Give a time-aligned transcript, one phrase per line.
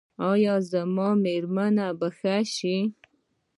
[0.31, 2.77] ایا زما میرمن به ښه شي؟